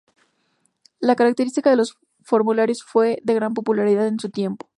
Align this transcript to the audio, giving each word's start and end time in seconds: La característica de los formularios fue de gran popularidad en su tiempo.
La 0.99 1.15
característica 1.15 1.69
de 1.69 1.75
los 1.75 1.95
formularios 2.23 2.81
fue 2.83 3.19
de 3.23 3.35
gran 3.35 3.53
popularidad 3.53 4.07
en 4.07 4.17
su 4.19 4.31
tiempo. 4.31 4.67